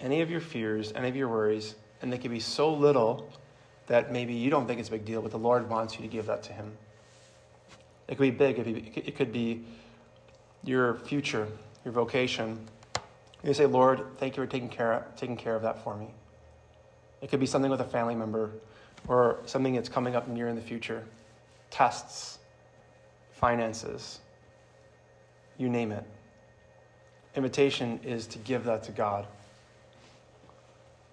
any 0.00 0.20
of 0.20 0.30
your 0.30 0.40
fears, 0.40 0.92
any 0.94 1.08
of 1.08 1.16
your 1.16 1.28
worries, 1.28 1.74
and 2.00 2.12
they 2.12 2.18
can 2.18 2.30
be 2.30 2.40
so 2.40 2.72
little 2.72 3.30
that 3.86 4.12
maybe 4.12 4.34
you 4.34 4.50
don't 4.50 4.66
think 4.66 4.80
it's 4.80 4.88
a 4.88 4.92
big 4.92 5.04
deal, 5.04 5.22
but 5.22 5.30
the 5.30 5.38
Lord 5.38 5.68
wants 5.68 5.96
you 5.96 6.02
to 6.02 6.08
give 6.08 6.26
that 6.26 6.42
to 6.44 6.52
Him. 6.52 6.72
It 8.08 8.16
could 8.16 8.22
be 8.22 8.30
big, 8.30 8.58
it 8.58 9.16
could 9.16 9.32
be 9.32 9.64
your 10.64 10.94
future, 10.94 11.46
your 11.84 11.92
vocation. 11.92 12.66
You 13.44 13.54
say, 13.54 13.66
Lord, 13.66 14.04
thank 14.18 14.36
you 14.36 14.42
for 14.44 14.50
taking 14.50 14.68
care, 14.68 14.92
of, 14.92 15.16
taking 15.16 15.36
care 15.36 15.54
of 15.54 15.62
that 15.62 15.82
for 15.82 15.96
me. 15.96 16.08
It 17.22 17.30
could 17.30 17.40
be 17.40 17.46
something 17.46 17.70
with 17.70 17.80
a 17.80 17.84
family 17.84 18.14
member 18.14 18.50
or 19.08 19.38
something 19.46 19.74
that's 19.74 19.88
coming 19.88 20.14
up 20.14 20.28
near 20.28 20.48
in 20.48 20.56
the 20.56 20.62
future 20.62 21.04
tests, 21.70 22.38
finances, 23.32 24.20
you 25.56 25.68
name 25.68 25.90
it. 25.92 26.04
Invitation 27.34 27.98
is 28.04 28.26
to 28.26 28.38
give 28.38 28.64
that 28.64 28.82
to 28.84 28.92
God. 28.92 29.26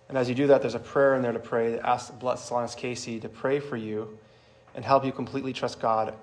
And 0.09 0.17
as 0.17 0.27
you 0.27 0.35
do 0.35 0.47
that, 0.47 0.61
there's 0.61 0.75
a 0.75 0.79
prayer 0.79 1.15
in 1.15 1.21
there 1.21 1.31
to 1.31 1.39
pray. 1.39 1.71
That 1.71 1.85
ask 1.85 2.17
Blessed 2.19 2.51
Solanus 2.51 2.75
Casey 2.75 3.19
to 3.19 3.29
pray 3.29 3.59
for 3.59 3.77
you 3.77 4.17
and 4.75 4.83
help 4.83 5.05
you 5.05 5.11
completely 5.11 5.53
trust 5.53 5.79
God 5.79 6.13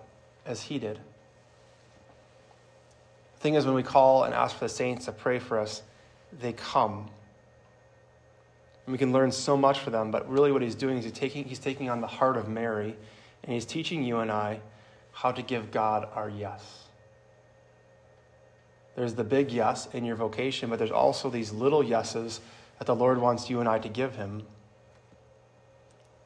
as 0.44 0.62
he 0.62 0.78
did. 0.78 0.98
The 3.36 3.40
thing 3.40 3.54
is, 3.54 3.64
when 3.64 3.74
we 3.74 3.82
call 3.82 4.24
and 4.24 4.34
ask 4.34 4.56
for 4.56 4.64
the 4.64 4.68
saints 4.68 5.06
to 5.06 5.12
pray 5.12 5.38
for 5.38 5.58
us, 5.58 5.82
they 6.40 6.52
come. 6.52 7.08
And 8.86 8.92
we 8.92 8.98
can 8.98 9.12
learn 9.12 9.32
so 9.32 9.56
much 9.56 9.80
from 9.80 9.92
them, 9.92 10.10
but 10.10 10.28
really 10.30 10.52
what 10.52 10.62
he's 10.62 10.76
doing 10.76 10.98
is 10.98 11.04
he's 11.04 11.12
taking, 11.12 11.44
he's 11.44 11.58
taking 11.58 11.90
on 11.90 12.00
the 12.00 12.06
heart 12.06 12.36
of 12.36 12.48
Mary 12.48 12.96
and 13.42 13.52
he's 13.52 13.66
teaching 13.66 14.02
you 14.02 14.18
and 14.18 14.30
I 14.30 14.60
how 15.12 15.32
to 15.32 15.42
give 15.42 15.70
God 15.70 16.08
our 16.14 16.30
yes. 16.30 16.84
There's 18.94 19.14
the 19.14 19.24
big 19.24 19.50
yes 19.50 19.88
in 19.92 20.04
your 20.04 20.16
vocation, 20.16 20.70
but 20.70 20.78
there's 20.78 20.90
also 20.90 21.28
these 21.28 21.52
little 21.52 21.82
yeses 21.82 22.40
that 22.78 22.86
the 22.86 22.94
Lord 22.94 23.18
wants 23.18 23.50
you 23.50 23.60
and 23.60 23.68
I 23.68 23.78
to 23.78 23.88
give 23.88 24.14
him. 24.14 24.42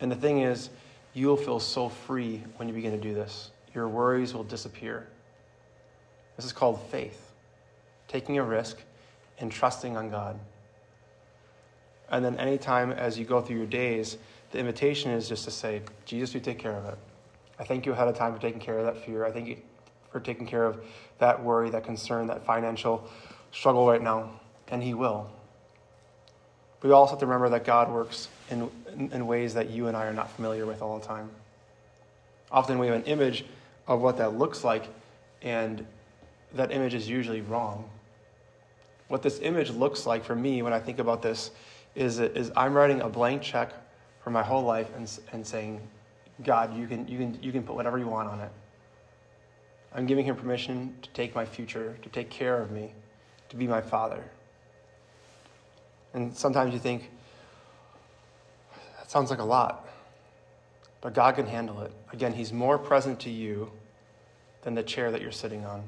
And 0.00 0.10
the 0.10 0.16
thing 0.16 0.40
is, 0.40 0.70
you'll 1.14 1.36
feel 1.36 1.60
so 1.60 1.88
free 1.88 2.42
when 2.56 2.68
you 2.68 2.74
begin 2.74 2.92
to 2.92 2.98
do 2.98 3.14
this. 3.14 3.50
Your 3.74 3.88
worries 3.88 4.34
will 4.34 4.44
disappear. 4.44 5.08
This 6.36 6.44
is 6.44 6.52
called 6.52 6.80
faith, 6.90 7.32
taking 8.08 8.38
a 8.38 8.42
risk 8.42 8.78
and 9.38 9.50
trusting 9.50 9.96
on 9.96 10.10
God. 10.10 10.38
And 12.10 12.24
then 12.24 12.36
anytime 12.38 12.92
as 12.92 13.18
you 13.18 13.24
go 13.24 13.40
through 13.40 13.56
your 13.56 13.66
days, 13.66 14.18
the 14.50 14.58
invitation 14.58 15.10
is 15.12 15.28
just 15.28 15.44
to 15.44 15.50
say, 15.50 15.82
Jesus, 16.04 16.34
you 16.34 16.40
take 16.40 16.58
care 16.58 16.76
of 16.76 16.84
it. 16.86 16.98
I 17.58 17.64
thank 17.64 17.86
you 17.86 17.92
ahead 17.92 18.08
of 18.08 18.16
time 18.16 18.34
for 18.34 18.40
taking 18.40 18.60
care 18.60 18.78
of 18.78 18.86
that 18.86 19.04
fear. 19.04 19.24
I 19.24 19.30
thank 19.30 19.46
you 19.46 19.58
for 20.10 20.18
taking 20.18 20.46
care 20.46 20.64
of 20.64 20.82
that 21.18 21.42
worry, 21.42 21.70
that 21.70 21.84
concern, 21.84 22.26
that 22.26 22.44
financial 22.44 23.08
struggle 23.52 23.86
right 23.86 24.02
now. 24.02 24.30
And 24.68 24.82
He 24.82 24.94
will. 24.94 25.30
We 26.82 26.90
also 26.90 27.12
have 27.12 27.20
to 27.20 27.26
remember 27.26 27.50
that 27.50 27.64
God 27.64 27.92
works 27.92 28.28
in, 28.50 28.70
in, 28.94 29.12
in 29.12 29.26
ways 29.26 29.54
that 29.54 29.70
you 29.70 29.86
and 29.86 29.96
I 29.96 30.06
are 30.06 30.12
not 30.12 30.30
familiar 30.32 30.64
with 30.64 30.80
all 30.80 30.98
the 30.98 31.06
time. 31.06 31.30
Often 32.50 32.78
we 32.78 32.86
have 32.86 32.96
an 32.96 33.04
image 33.04 33.44
of 33.86 34.00
what 34.00 34.16
that 34.16 34.38
looks 34.38 34.64
like, 34.64 34.88
and 35.42 35.86
that 36.54 36.72
image 36.72 36.94
is 36.94 37.08
usually 37.08 37.42
wrong. 37.42 37.88
What 39.08 39.22
this 39.22 39.40
image 39.40 39.70
looks 39.70 40.06
like 40.06 40.24
for 40.24 40.34
me 40.34 40.62
when 40.62 40.72
I 40.72 40.80
think 40.80 40.98
about 40.98 41.20
this 41.20 41.50
is, 41.94 42.20
is 42.20 42.50
I'm 42.56 42.74
writing 42.74 43.00
a 43.00 43.08
blank 43.08 43.42
check 43.42 43.72
for 44.22 44.30
my 44.30 44.42
whole 44.42 44.62
life 44.62 44.90
and, 44.96 45.10
and 45.32 45.46
saying, 45.46 45.80
God, 46.44 46.76
you 46.76 46.86
can, 46.86 47.06
you, 47.08 47.18
can, 47.18 47.38
you 47.42 47.52
can 47.52 47.62
put 47.62 47.74
whatever 47.74 47.98
you 47.98 48.06
want 48.06 48.28
on 48.28 48.40
it. 48.40 48.50
I'm 49.94 50.06
giving 50.06 50.24
him 50.24 50.36
permission 50.36 50.94
to 51.02 51.10
take 51.10 51.34
my 51.34 51.44
future, 51.44 51.98
to 52.02 52.08
take 52.08 52.30
care 52.30 52.60
of 52.60 52.70
me, 52.70 52.92
to 53.48 53.56
be 53.56 53.66
my 53.66 53.80
father. 53.80 54.24
And 56.14 56.36
sometimes 56.36 56.72
you 56.72 56.78
think, 56.78 57.10
that 58.98 59.10
sounds 59.10 59.30
like 59.30 59.40
a 59.40 59.44
lot. 59.44 59.88
But 61.00 61.14
God 61.14 61.34
can 61.34 61.46
handle 61.46 61.80
it. 61.80 61.92
Again, 62.12 62.32
He's 62.32 62.52
more 62.52 62.78
present 62.78 63.18
to 63.20 63.30
you 63.30 63.70
than 64.62 64.74
the 64.74 64.82
chair 64.82 65.10
that 65.10 65.22
you're 65.22 65.32
sitting 65.32 65.64
on. 65.64 65.82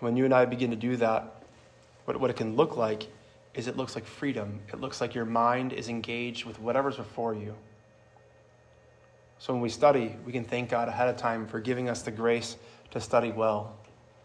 When 0.00 0.16
you 0.16 0.24
and 0.24 0.34
I 0.34 0.44
begin 0.44 0.70
to 0.70 0.76
do 0.76 0.96
that, 0.96 1.35
what, 2.06 2.18
what 2.18 2.30
it 2.30 2.36
can 2.36 2.56
look 2.56 2.76
like 2.76 3.06
is 3.54 3.68
it 3.68 3.76
looks 3.76 3.94
like 3.94 4.06
freedom. 4.06 4.60
It 4.72 4.80
looks 4.80 5.00
like 5.00 5.14
your 5.14 5.24
mind 5.24 5.72
is 5.72 5.88
engaged 5.88 6.44
with 6.44 6.58
whatever's 6.60 6.96
before 6.96 7.34
you. 7.34 7.54
So 9.38 9.52
when 9.52 9.60
we 9.60 9.68
study, 9.68 10.16
we 10.24 10.32
can 10.32 10.44
thank 10.44 10.70
God 10.70 10.88
ahead 10.88 11.08
of 11.08 11.16
time 11.16 11.46
for 11.46 11.60
giving 11.60 11.88
us 11.88 12.02
the 12.02 12.10
grace 12.10 12.56
to 12.92 13.00
study 13.00 13.32
well. 13.32 13.76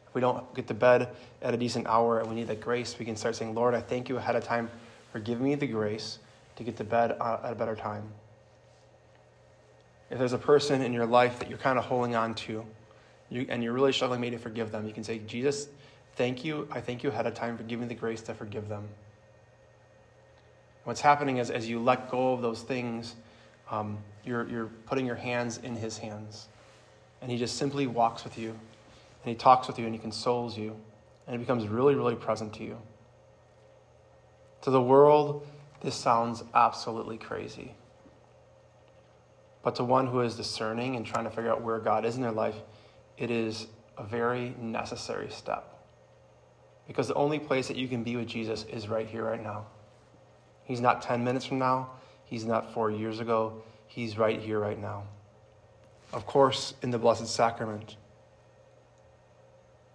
If 0.07 0.15
we 0.15 0.21
don't 0.21 0.53
get 0.53 0.67
to 0.67 0.73
bed 0.73 1.09
at 1.41 1.53
a 1.53 1.57
decent 1.57 1.88
hour 1.88 2.19
and 2.19 2.29
we 2.29 2.35
need 2.35 2.47
that 2.47 2.61
grace, 2.61 2.97
we 2.97 3.05
can 3.05 3.15
start 3.15 3.35
saying, 3.35 3.53
Lord, 3.53 3.73
I 3.73 3.81
thank 3.81 4.09
you 4.09 4.17
ahead 4.17 4.35
of 4.35 4.43
time 4.43 4.69
for 5.11 5.19
giving 5.19 5.43
me 5.43 5.55
the 5.55 5.67
grace 5.67 6.19
to 6.55 6.63
get 6.63 6.77
to 6.77 6.83
bed 6.83 7.17
uh, 7.19 7.39
at 7.43 7.51
a 7.53 7.55
better 7.55 7.75
time. 7.75 8.03
If 10.09 10.19
there's 10.19 10.33
a 10.33 10.38
person 10.38 10.81
in 10.81 10.91
your 10.91 11.05
life 11.05 11.39
that 11.39 11.50
you're 11.50 11.57
kind 11.57 11.79
of 11.79 11.85
holding 11.85 12.15
on 12.15 12.35
to 12.35 12.65
you, 13.29 13.45
and 13.47 13.63
you're 13.63 13.71
really 13.71 13.93
struggling 13.93 14.19
maybe 14.19 14.35
to 14.35 14.41
forgive 14.41 14.71
them, 14.71 14.85
you 14.85 14.93
can 14.93 15.05
say, 15.05 15.19
Jesus, 15.19 15.69
thank 16.21 16.45
you. 16.45 16.67
I 16.69 16.81
thank 16.81 17.01
you 17.01 17.09
ahead 17.09 17.25
of 17.25 17.33
time 17.33 17.57
for 17.57 17.63
giving 17.63 17.87
the 17.87 17.95
grace 17.95 18.21
to 18.21 18.35
forgive 18.35 18.69
them. 18.69 18.87
What's 20.83 21.01
happening 21.01 21.37
is 21.37 21.49
as 21.49 21.67
you 21.67 21.79
let 21.79 22.11
go 22.11 22.33
of 22.33 22.43
those 22.43 22.61
things, 22.61 23.15
um, 23.71 23.97
you're, 24.23 24.47
you're 24.47 24.67
putting 24.85 25.07
your 25.07 25.15
hands 25.15 25.57
in 25.57 25.75
his 25.75 25.97
hands. 25.97 26.47
And 27.23 27.31
he 27.31 27.39
just 27.39 27.57
simply 27.57 27.87
walks 27.87 28.23
with 28.23 28.37
you, 28.37 28.49
and 28.49 29.29
he 29.29 29.33
talks 29.33 29.67
with 29.67 29.79
you, 29.79 29.85
and 29.85 29.95
he 29.95 29.99
consoles 29.99 30.55
you, 30.55 30.75
and 31.25 31.35
he 31.35 31.39
becomes 31.39 31.67
really, 31.67 31.95
really 31.95 32.13
present 32.13 32.53
to 32.53 32.63
you. 32.63 32.77
To 34.61 34.69
the 34.69 34.81
world, 34.81 35.47
This 35.81 35.95
sounds 35.95 36.43
absolutely 36.53 37.17
crazy. 37.17 37.73
But 39.63 39.73
to 39.77 39.83
one 39.83 40.05
who 40.05 40.21
is 40.21 40.35
discerning 40.35 40.95
and 40.97 41.03
trying 41.03 41.23
to 41.23 41.31
figure 41.31 41.51
out 41.51 41.63
where 41.63 41.79
God 41.79 42.05
is 42.05 42.15
in 42.15 42.21
their 42.21 42.31
life, 42.31 42.57
it 43.17 43.31
is 43.31 43.65
a 43.97 44.03
very 44.03 44.53
necessary 44.59 45.31
step. 45.31 45.70
Because 46.91 47.07
the 47.07 47.13
only 47.13 47.39
place 47.39 47.69
that 47.69 47.77
you 47.77 47.88
can 47.88 48.03
be 48.03 48.17
with 48.17 48.27
Jesus 48.27 48.65
is 48.65 48.89
right 48.89 49.07
here, 49.07 49.24
right 49.24 49.41
now. 49.41 49.65
He's 50.65 50.81
not 50.81 51.01
10 51.01 51.24
minutes 51.24 51.45
from 51.45 51.57
now, 51.57 51.91
He's 52.25 52.43
not 52.43 52.74
four 52.74 52.91
years 52.91 53.21
ago, 53.21 53.63
He's 53.88 54.17
right 54.17 54.38
here, 54.38 54.60
right 54.60 54.77
now. 54.77 55.03
Of 56.12 56.25
course, 56.25 56.74
in 56.81 56.91
the 56.91 56.98
Blessed 56.98 57.27
Sacrament. 57.27 57.95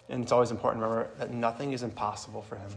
And 0.09 0.23
it's 0.23 0.33
always 0.33 0.51
important 0.51 0.83
to 0.83 0.89
remember 0.89 1.11
that 1.19 1.35
nothing 1.35 1.75
is 1.75 1.83
impossible 1.83 2.41
for 2.41 2.57
Him. 2.57 2.71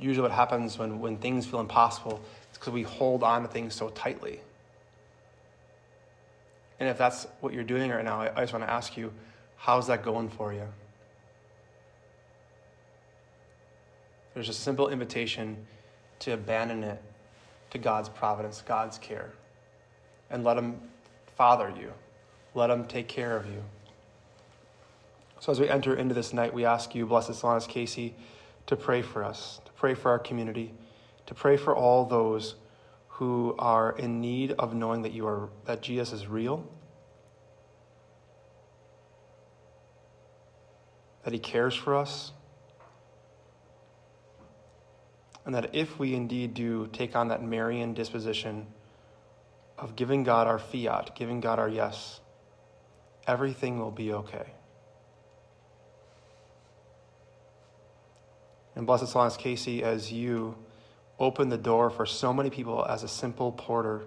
Usually, 0.00 0.22
what 0.22 0.32
happens 0.32 0.76
when, 0.76 0.98
when 0.98 1.18
things 1.18 1.46
feel 1.46 1.60
impossible 1.60 2.20
is 2.50 2.58
because 2.58 2.72
we 2.72 2.82
hold 2.82 3.22
on 3.22 3.42
to 3.42 3.48
things 3.48 3.76
so 3.76 3.90
tightly. 3.90 4.40
And 6.80 6.88
if 6.88 6.98
that's 6.98 7.28
what 7.38 7.54
you're 7.54 7.62
doing 7.62 7.92
right 7.92 8.04
now, 8.04 8.22
I 8.22 8.40
just 8.40 8.52
want 8.52 8.64
to 8.64 8.72
ask 8.72 8.96
you, 8.96 9.12
how's 9.54 9.86
that 9.86 10.02
going 10.02 10.30
for 10.30 10.52
you? 10.52 10.66
There's 14.36 14.50
a 14.50 14.52
simple 14.52 14.90
invitation 14.90 15.56
to 16.18 16.32
abandon 16.32 16.84
it 16.84 17.02
to 17.70 17.78
God's 17.78 18.10
providence, 18.10 18.60
God's 18.60 18.98
care, 18.98 19.32
and 20.28 20.44
let 20.44 20.58
Him 20.58 20.78
father 21.38 21.72
you, 21.74 21.90
let 22.54 22.68
Him 22.68 22.84
take 22.84 23.08
care 23.08 23.34
of 23.34 23.46
you. 23.46 23.64
So, 25.40 25.52
as 25.52 25.58
we 25.58 25.70
enter 25.70 25.96
into 25.96 26.14
this 26.14 26.34
night, 26.34 26.52
we 26.52 26.66
ask 26.66 26.94
you, 26.94 27.06
Blessed 27.06 27.30
Solanus 27.30 27.66
Casey, 27.66 28.14
to 28.66 28.76
pray 28.76 29.00
for 29.00 29.24
us, 29.24 29.62
to 29.64 29.72
pray 29.72 29.94
for 29.94 30.10
our 30.10 30.18
community, 30.18 30.74
to 31.24 31.32
pray 31.32 31.56
for 31.56 31.74
all 31.74 32.04
those 32.04 32.56
who 33.08 33.54
are 33.58 33.96
in 33.96 34.20
need 34.20 34.52
of 34.58 34.74
knowing 34.74 35.00
that 35.00 35.12
you 35.12 35.26
are 35.26 35.48
that 35.64 35.80
Jesus 35.80 36.12
is 36.12 36.26
real, 36.26 36.62
that 41.24 41.32
He 41.32 41.38
cares 41.38 41.74
for 41.74 41.96
us 41.96 42.32
and 45.46 45.54
that 45.54 45.70
if 45.72 45.98
we 45.98 46.14
indeed 46.14 46.52
do 46.52 46.88
take 46.88 47.14
on 47.14 47.28
that 47.28 47.42
Marian 47.42 47.94
disposition 47.94 48.66
of 49.78 49.94
giving 49.94 50.24
God 50.24 50.48
our 50.48 50.58
fiat, 50.58 51.14
giving 51.14 51.40
God 51.40 51.60
our 51.60 51.68
yes, 51.68 52.20
everything 53.28 53.78
will 53.78 53.92
be 53.92 54.12
okay. 54.12 54.50
And 58.74 58.86
Blessed 58.86 59.04
Solanus 59.04 59.38
Casey, 59.38 59.84
as 59.84 60.12
you 60.12 60.56
open 61.18 61.48
the 61.48 61.56
door 61.56 61.90
for 61.90 62.04
so 62.04 62.32
many 62.32 62.50
people 62.50 62.84
as 62.84 63.04
a 63.04 63.08
simple 63.08 63.52
porter, 63.52 64.02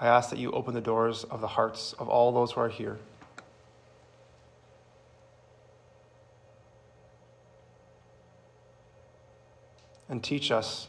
I 0.00 0.06
ask 0.06 0.30
that 0.30 0.38
you 0.38 0.52
open 0.52 0.72
the 0.72 0.80
doors 0.80 1.24
of 1.24 1.40
the 1.40 1.48
hearts 1.48 1.94
of 1.94 2.08
all 2.08 2.32
those 2.32 2.52
who 2.52 2.60
are 2.60 2.68
here. 2.68 2.98
And 10.14 10.22
teach 10.22 10.52
us 10.52 10.86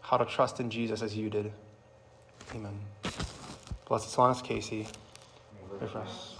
how 0.00 0.16
to 0.16 0.24
trust 0.24 0.58
in 0.58 0.70
Jesus 0.70 1.00
as 1.00 1.16
you 1.16 1.30
did. 1.30 1.52
Amen. 2.52 2.76
Blessed 3.86 4.16
Solanus 4.16 4.42
Casey, 4.42 4.88
pray 5.78 5.86
for 5.86 5.98
us. 5.98 6.35